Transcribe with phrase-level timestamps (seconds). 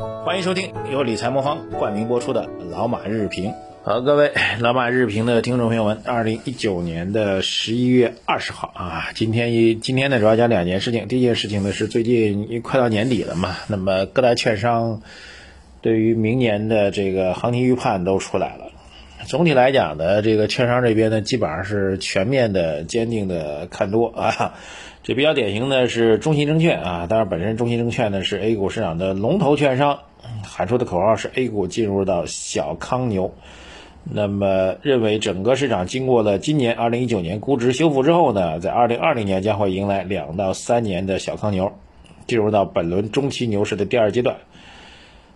[0.00, 3.50] 欢迎收听由理财魔方冠名播出的《老马日评》。
[3.82, 11.06] 好，各位老马日评的听众朋友们，二零一九年的十一月二十号啊，今天一今天呢主要讲两件事情。
[11.06, 15.02] 第一件事情呢是最近快到年底了嘛，那么各大券商
[15.82, 18.69] 对于明年的这个行情预判都出来了。
[19.26, 24.54] 总体来讲呢，这个券商这边呢基本上是全面的、坚定的看多啊。
[25.02, 30.00] 这比较典型的是中信证券啊，当然本身中信证券呢是 A 股市场的龙头券商，
[30.44, 33.34] 喊出的口号是 A 股进入到小康牛。
[34.02, 41.72] 那么认为整个市场经过了今年二零一九年估值修复之后呢，在二零二零年将会迎来两到三年的小康牛，
[42.26, 44.36] 进入到本轮中期牛市的第二阶段。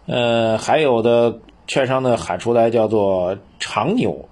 [0.06, 4.28] 呃，还有的券商呢喊出来叫做长牛。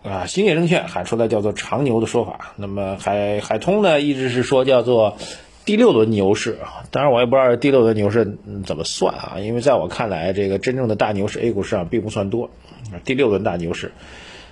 [0.00, 5.18] 啊，兴业证券喊出来叫做长牛的说法，那么海海通呢一直是说叫做
[5.64, 12.48] 第六轮牛市啊，当然我也不知道第六轮牛市怎么算啊，因为在我看来，这个真正的大牛市 A 股市场并不算多，
[13.04, 13.92] 第六轮大牛市，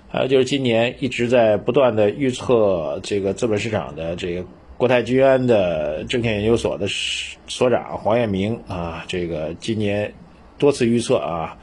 [0.09, 4.45] 还有就是今年一直在不断的预测这个资本市场的这个
[4.77, 6.89] 国泰君安的证券研究所的
[7.47, 10.13] 所长黄彦明啊，这个今年
[10.59, 11.57] 多次预测啊。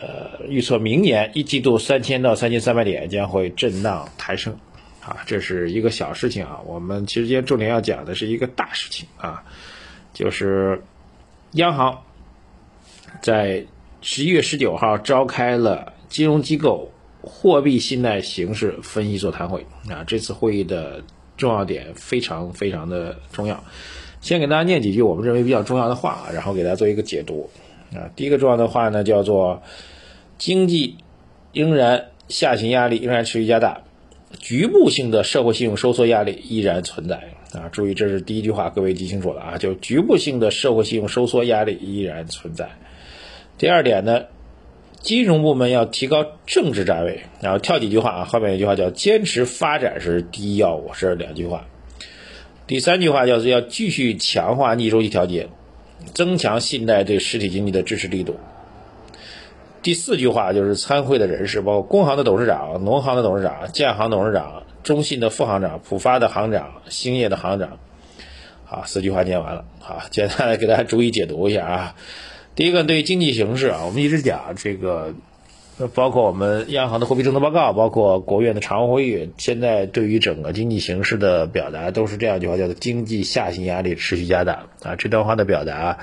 [0.00, 4.56] 呃，预测明年一季度三千到三千三百点将会震荡抬升，
[5.00, 6.60] 啊，这是一个小事情啊。
[6.64, 9.42] 我们其实今天重点要讲的是一个大事情啊，
[10.14, 10.80] 就是
[11.54, 11.98] 央行
[13.20, 13.66] 在
[14.00, 20.04] 十一月十九号召开了金融机构货币信贷形势分析座谈会啊。
[20.06, 21.02] 这次会议的
[21.36, 23.64] 重要点非常非常的重要，
[24.20, 27.50] 先给大家念几句我们认为比较重要的话，然后给大家做一个解读。
[27.94, 29.62] 啊，第一个重要的话呢，叫做
[30.36, 30.96] 经济
[31.52, 33.82] 仍然下行压力仍然持续加大，
[34.38, 37.16] 局部性的社会信用收缩压力依然存在
[37.52, 37.68] 啊。
[37.72, 42.68] 注意，这是第一句话，各位记清楚了啊，就局部性的社会信用收缩压力依然存在。
[43.56, 44.24] 第二点呢，
[45.00, 51.66] 金融部门要提高政治站位，然后跳几句话啊，后面一句话叫坚持发展是第一要务，这是两句话。
[52.66, 55.48] 第三句话叫做要继续强化逆周期调节。
[56.14, 58.36] 增强信贷对实体经济的支持力度。
[59.82, 67.78] 第四句话就是参会的人士，包括工行的董事长、农行的董事长、建行董事长、中信的副行长、浦发的行长、兴业的行长。
[68.64, 69.64] 好，四句话念完了。
[69.80, 71.94] 好，简单的给大家逐一解读一下啊。
[72.54, 75.14] 第一个，对经济形势啊，我们一直讲这个。
[75.94, 84.96] 包括我们央行的货币政策报告，包括国务院的常务会议，现在对于整个经济形势的表达都是这样一句话，叫做经济下行压力持续加大啊。
[84.96, 85.98] 这段话的表达，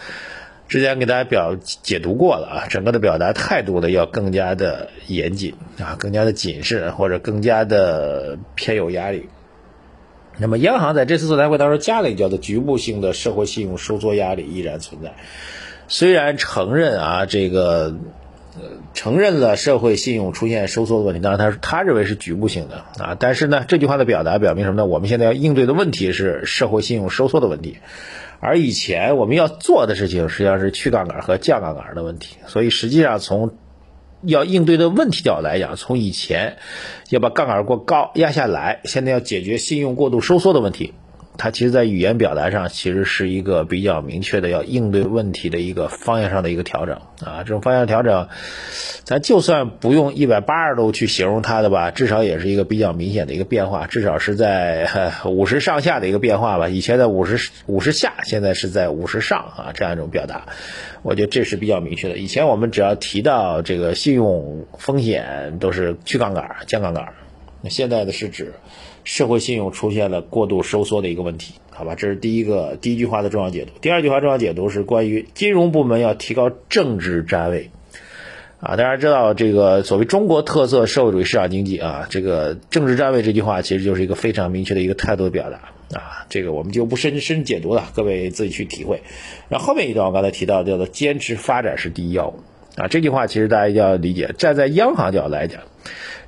[0.69, 9.27] 之前给大家表解读过了啊，整个的表达态度呢要更加的严谨啊，更加的谨慎或者更加的偏有压力。
[10.37, 15.15] 那么央行在这次座谈会当中加了一句叫做局部性的社会信用收缩压力依然存在，
[15.89, 17.93] 虽然承认啊这个。
[18.93, 24.85] 承认了社会信用出现收缩的问题，当然他他认为是局部性的啊，但是呢，这句话的表达表明什么呢？
[24.85, 27.77] 我们现在要应对的问题是社会信用收缩的问题，
[28.39, 33.55] 而以前我们要做的事情实际上是去杠杆和降杠杆的问题，所以实际上从
[34.21, 36.57] 要应对的问题角度来讲，从以前
[37.09, 40.93] 要把杠杆过高压下来，现在要解决信用过度收缩的问题。
[41.37, 47.39] 它其实，在语言表达上，其实是一个比较明确的要应对问题的一个方向上的一个调整啊。
[47.39, 48.27] 这种方向调整，
[49.03, 56.69] 咱就算不用一百八十度去形容它的吧，至少也是一个比较明显的一个变化，至少是在 五十上下的一个变化吧。
[56.69, 60.45] 以前在五十五十下，现在是在五十上啊，这样一种表达，
[61.01, 62.17] 我觉得这是比较明确的。
[62.17, 67.09] 以前我们只要提到这个信用风险，都是去杠杆、降杠杆，
[67.61, 68.53] 那现在的是指。
[69.05, 73.71] 社会信用出现了过度收缩的一个问题，好吧，这是第一个第一句话的重要解读。
[73.79, 77.69] 第二句话重要解读是关于金融部门要提高政治站位，
[78.59, 85.57] 啊，大家知道这个所谓中国特色社会主义市场经济啊，这个政治站位这句话其实就是一个非常明确的一个态度的表达
[85.99, 89.03] 啊，这个我们就不深深解读了，各位自己去体会。
[89.49, 92.39] 然后后面一段我刚才提到叫做坚持发展是第一要务
[92.75, 95.61] 啊，这句话其实大家一定要理解，站在央行角度来讲，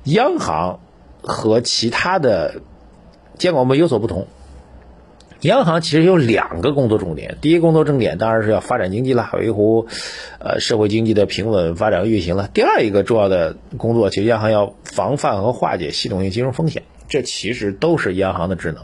[0.04, 0.78] 央行。
[1.20, 2.62] 和其他的
[3.38, 4.26] 监管部门有所不同，
[5.42, 7.38] 央行其实有两个工作重点。
[7.40, 9.86] 第一个工作重点当然是要发展经济了，维护
[10.40, 12.50] 呃社会经济的平稳发展和运行了。
[12.52, 18.82] 第二一个重要的工作，其实央行要防范和化解系统性金融风险，这其实都是央行的职能。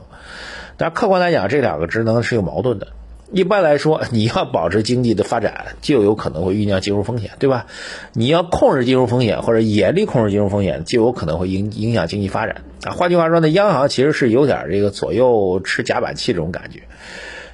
[0.77, 2.89] 但客观来讲，这两个职能是有矛盾的。
[3.35, 7.67] 一般来说，你要保持经济的发展，就有可能会酝酿金融风险，对吧？
[8.13, 12.93] 你要控制金融风险或者严厉控制金融风险，就有可能会影影响经济发展啊。
[12.93, 16.83] 换句话说呢，央行其实是有点这个左右吃夹板器这种感觉。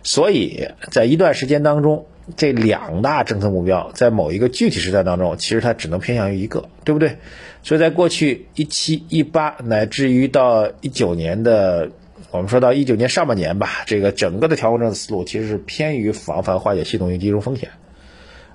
[0.02, 2.04] 所以在一段时间当中，
[2.36, 7.16] 这两大政策目标在某一个具体时代当中，其实它只能偏向于一个，对不对？
[7.62, 11.90] 所以在过去一七一八乃至于到一九年的，
[12.30, 17.70] 我们说到一九年上半年吧，这个整个的调控政策思路其实是偏于防范化解系统性金融风险。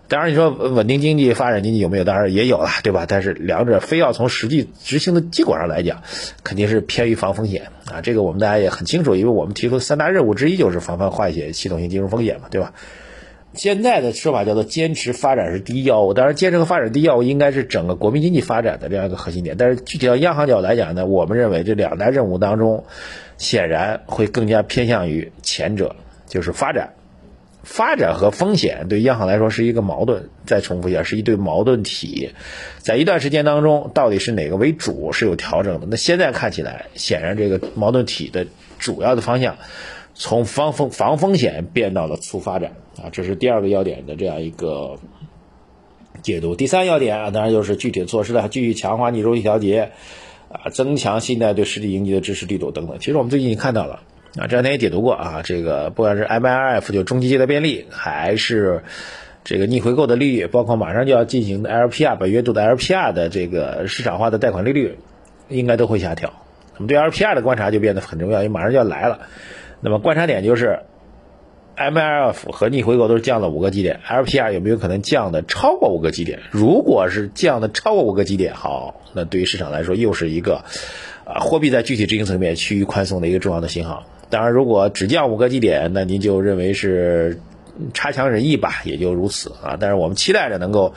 [0.08, 2.04] 当然，你说稳定经济、发展经济有没有？
[2.04, 3.06] 当然也有了，对吧？
[3.08, 6.04] 但是两者非要从实际执行的结果上来讲，
[6.44, 8.02] 肯定是偏于防风险啊。
[8.02, 12.74] 这个我们大家也很清楚，因为我们提出三大任务之一就是防范化解系统性金融风险嘛，对吧？
[13.56, 19.56] 现在的说法叫做坚持发展是第一要务，当然坚持和发展第一要务应该是整个国民经济发展的这样一个核心点。
[19.58, 22.86] 但是具体到央行角度来讲呢，我们认为这两大任务当中，
[23.38, 25.96] 显然会更加偏向于前者，
[26.28, 26.94] 就是发展。
[27.64, 30.30] 发展和风险对央行来说是一个矛盾。
[30.46, 32.30] 再重复一下，是一对矛盾体。
[32.78, 35.88] 在一段时间当中，到底是哪个为主是有调整的。
[35.90, 38.46] 那现在看起来，显然这个矛盾体的
[38.78, 39.58] 主要的方向。
[40.18, 44.98] 从防风防风险变到了促发展啊，这是第二个要点的这样一个
[46.24, 46.56] 解读。
[46.56, 49.92] 第三要点啊，当然就是具体措施了，继续强化逆周期调节
[50.50, 52.98] 啊，增强信贷对实体经济的支持力度等等。
[53.00, 54.04] 其实我们最近已经看到了
[54.38, 58.84] 啊，这两天也解读过啊，这个不管是 MLF 就中期借贷便利，还是
[59.44, 64.98] 这个逆回购的利率，包括马上就要进行的 LPR 本月度的 LPR 的这个市场化的贷款利率，
[65.50, 66.32] 应该都会下调。
[66.76, 69.20] 那么对 LPR 的观察就变得很重要，因为马上就要来了。
[69.86, 70.80] 那么观察点就是
[71.78, 76.40] ，MLF 和逆回购都是降了五个基点，LPR 有没有可能降的超过五个基点？
[76.50, 80.64] 如果是降的超过五个基点，好，那对于市场来说又是一个，
[81.24, 84.08] 啊，货币在具体执行层面趋于宽松的一个重要的信号。
[84.32, 87.40] 当然，如果只降五个基点，那您就认为是
[87.94, 89.78] 差强人意吧，也就如此啊。
[89.80, 90.96] 但是我们期待着能够。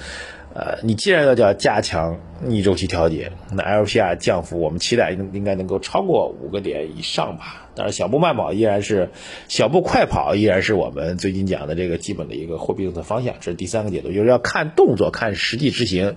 [0.59, 7.71] 呃，你既然要叫加强逆周期调节，那 LPR 降幅我们期待应应该能够超过五个点以上吧。
[7.77, 9.11] 当然，小步慢跑依然是
[9.47, 13.37] 小步快跑依然是我们最近讲的这个基本的一个货币政策方向。
[13.39, 16.17] 这是第三个解读，就是要看动作，看实际执行。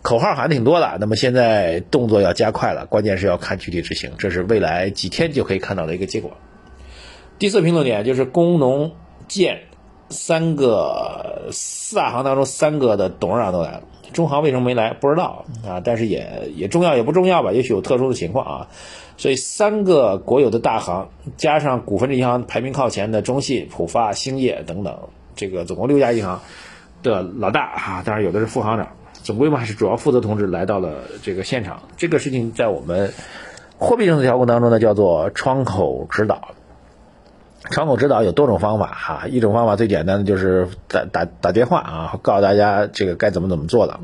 [0.00, 6.36] 口号喊的挺多的，那么现在动作要加快了，关键是要看具体执行，这是未来几天就可以看到的一个结果。
[7.40, 8.92] 第四评论点就是工农
[9.26, 9.62] 建。
[10.08, 13.82] 三个四大行当中，三个的董事长都来了，
[14.12, 14.92] 中行为什么没来？
[14.94, 17.52] 不知道啊，但是也也重要也不重要吧？
[17.52, 18.68] 也许有特殊的情况啊。
[19.18, 24.96] 所以三个国有的大行，加上股份制银行排名靠前的中信、浦发、兴业等等，
[25.34, 26.40] 这个总共六家银行
[27.02, 28.88] 的老大啊，当然有的是副行长，
[29.22, 31.82] 总规模还是主要负责同志来到了这个现场。
[31.96, 33.12] 这个事情在我们
[33.78, 36.54] 货币政策调控当中呢，叫做窗口指导。
[37.70, 44.00] 窗口指导有多种方法哈，一种方法最简单的就是打打打电话啊，告诉大家这个该怎么怎么做了。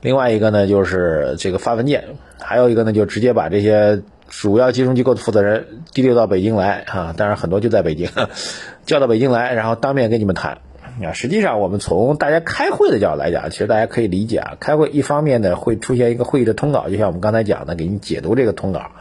[0.00, 2.04] 另外一个呢就是这个发文件，
[2.38, 8.10] 还有一个呢就直接把这些主要金融机构的负责人提溜到北京来啊，当然很多就在北京，
[8.84, 10.58] 叫到北京来，然后当面跟你们谈
[11.02, 11.12] 啊。
[11.14, 18.92] 实际上我们从大家开会的角度来讲，其实大家可以理解啊，开会一方面呢会出现一个会议的通稿，就像我们刚才讲的，给你解读这个通稿，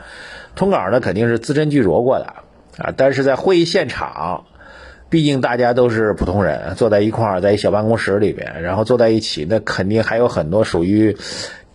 [0.56, 2.28] 通稿呢肯定是字斟句酌过的。
[2.78, 4.46] 啊，但是在会议现场，
[5.10, 11.16] 毕竟大家都是普通人，坐在一块儿，在一小办公室里边，然后坐在一起，那肯定还有很多属于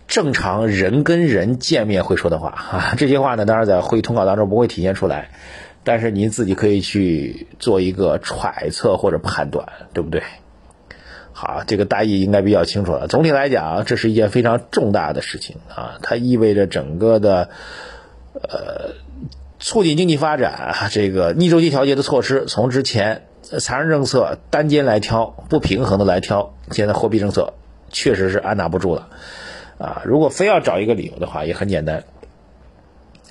[0.07, 2.93] 正常人跟人见面会说的话啊。
[2.97, 5.29] 这些话呢，当然在会议通稿当中不会体现出来，
[5.85, 10.21] 但是您自己可以去做一个揣测或者判断，对不对？
[11.31, 13.07] 好，这个大意应该比较清楚了。
[13.07, 17.49] 总体来讲，这是一件非常重大的事情啊，它意味着整个的，
[18.33, 18.95] 呃。
[19.59, 27.53] 促进经济发展，这个逆周期调节的措施，从之前财政政策单肩来挑，不平衡的来挑，现在货币政策
[27.89, 29.09] 确实是按捺不住了，
[29.77, 32.05] 啊，如果非要找一个理由的话，也很简单。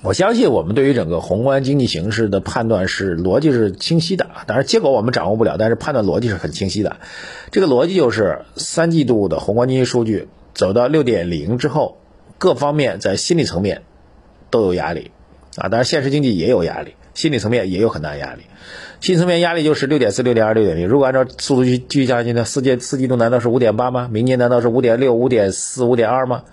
[0.01, 6.97] 我相信我们对于整个宏观经济形势的判断是逻辑是清晰的，当然结果我们掌握不了，但是判断逻辑是很清晰的。
[7.51, 11.97] 这个逻辑就是三季度的宏观经济数据走到六点零之后，
[12.37, 13.81] 各方面在心理层面
[14.49, 15.11] 都有压力。
[15.59, 18.43] 啊，当然，现实经济也有压力，心理层面也有很大压力。
[19.01, 20.87] 心理层面压力就是六点四、六点二、六点零。
[20.87, 22.45] 如果按照速度去继续下去呢？
[22.45, 24.07] 四季四季度难道是五点八吗？
[24.09, 26.43] 明年难道是五点六、五点四、五点二吗？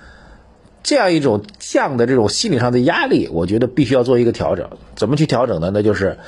[0.82, 4.70] 这样一种降的这种心理上的压力，我觉得必须要做一个调整。
[4.96, 5.70] 怎么去调整呢？
[5.72, 6.18] 那就是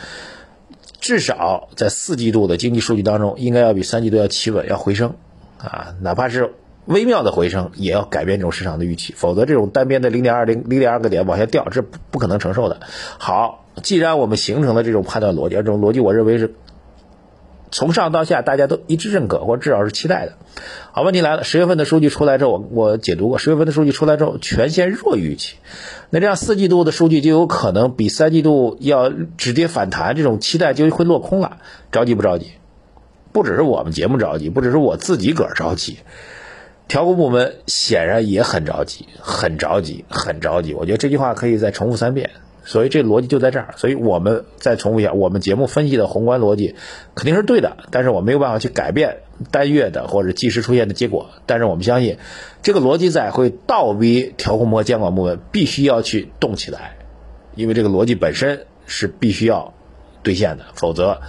[1.00, 5.14] 至少在四季度的经济数据当中，应该要比三季度要企稳，要回升
[5.58, 6.54] 啊，哪怕是。
[6.88, 12.80] 微妙的回升也要改变这种市场的预期，否则这种单边的零点二零零点二个点往下掉，这不不可能承受的。
[13.18, 16.54] 好，既然我们形成了这种判断逻辑，这种逻辑我认为是
[17.70, 20.32] 从上到下大家都一致认可，或至少是期待的。
[20.90, 25.56] 好，问题来了，十月份的数据出来之后，我我解读过，十月份的数据出来之后全线弱于预期，
[26.08, 31.58] 那这样四季度的数据就有可能比三季度要止跌反弹，这种期待就会落空了。
[31.92, 32.52] 着急不着急？
[33.30, 35.98] 不只是我们节目着急，不只是我自己个儿着急，
[36.88, 40.74] 调控部门显然也很着急，很着急，很着急。
[40.74, 42.30] 我觉得这句话可以再重复三遍。
[42.64, 43.74] 所以这逻辑就在这儿。
[43.76, 46.74] 所以我们再重复一下，我们节目分析的宏观逻辑
[47.14, 49.18] 肯定是对的，但是我没有办法去改变
[49.50, 51.30] 单月的或者即时出现的结果。
[51.46, 52.18] 但是我们相信，
[52.62, 56.98] 这个逻辑在会倒逼调控和监管部门必须要去动起来，
[57.54, 59.72] 因为这个逻辑本身是必须要
[60.22, 61.22] 兑现的，否则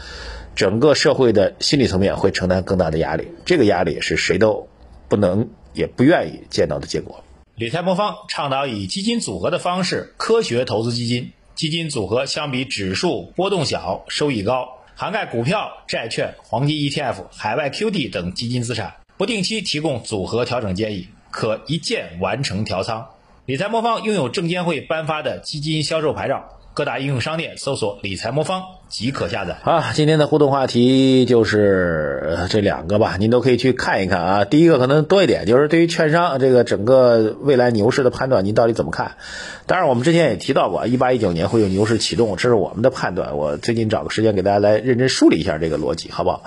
[0.55, 3.29] 整个社会的心理层面会承担更大的压力。
[3.45, 4.67] 这个压力是谁都
[5.09, 7.23] 不能也不愿意见到的结果。
[7.55, 11.33] 理财魔方倡导以基金组合的方式科学投资基金。
[11.55, 23.09] 基金组合相比指数波动小、收益高，涵盖股票、债券、黄金 ETF、海外 QD 等基金资产，不定期提供组合调整建议，可一键完成调仓。
[23.45, 26.58] 理财魔方拥有证监会颁发的基金销售牌照。
[26.73, 29.57] 各大应用商店搜索“理财魔方”即可下载。
[29.63, 34.45] 啊，今天的互动话题就是这两个吧，您都可以去看一看啊。
[34.45, 39.17] 第一个可能多一点，就是对于券商这个整个未来牛市的判断，您到底怎么看？
[39.65, 43.35] 当然，我们之前也提到过，一八一九年会有牛市启动，这是我们的判断。
[43.35, 46.43] 我最近找个时间给大家来认真梳理一下这个逻辑，好不好？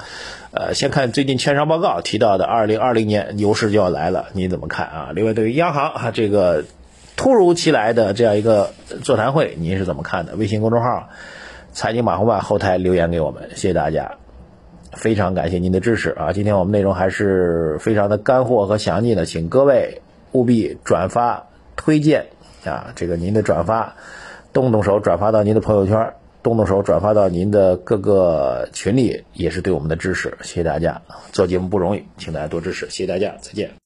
[0.52, 5.11] 呃，先看最近券商报告提到的二零二零年牛市就要来了，您怎么看啊？
[5.14, 6.64] 另外，对于央行啊这个。
[7.23, 8.73] 突如其来的这样一个
[9.05, 10.35] 座谈会，您是怎么看的？
[10.35, 11.09] 微信公众号
[11.73, 14.17] “财经马红漫”后台留言给我们，谢谢大家，
[14.91, 16.33] 非常感谢您的支持啊！
[16.33, 20.02] 今天我们内容还是非常的干货和详尽的，请各位
[20.33, 22.26] 务必转发推荐
[22.64, 22.91] 啊！
[22.97, 23.95] 这个您的转发，
[24.52, 30.37] 动动手转发到您的朋友圈，动动手转发到您的各个群里，也是对我们的支持。
[30.41, 31.00] 谢谢大家，
[31.31, 33.73] 做节目不容易，请大家多支持，谢谢大家，再见。